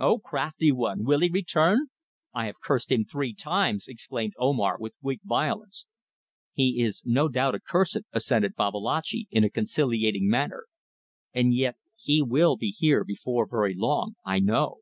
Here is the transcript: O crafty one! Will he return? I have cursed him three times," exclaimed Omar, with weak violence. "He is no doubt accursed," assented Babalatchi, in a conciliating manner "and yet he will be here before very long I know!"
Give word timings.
O 0.00 0.18
crafty 0.18 0.70
one! 0.70 1.02
Will 1.06 1.20
he 1.20 1.30
return? 1.30 1.86
I 2.34 2.44
have 2.44 2.60
cursed 2.62 2.92
him 2.92 3.06
three 3.06 3.32
times," 3.32 3.88
exclaimed 3.88 4.34
Omar, 4.38 4.76
with 4.78 4.92
weak 5.00 5.20
violence. 5.24 5.86
"He 6.52 6.82
is 6.82 7.02
no 7.06 7.26
doubt 7.30 7.54
accursed," 7.54 8.02
assented 8.12 8.54
Babalatchi, 8.54 9.28
in 9.30 9.44
a 9.44 9.50
conciliating 9.50 10.28
manner 10.28 10.66
"and 11.32 11.54
yet 11.54 11.76
he 11.96 12.20
will 12.20 12.58
be 12.58 12.68
here 12.68 13.02
before 13.02 13.48
very 13.48 13.72
long 13.74 14.12
I 14.26 14.40
know!" 14.40 14.80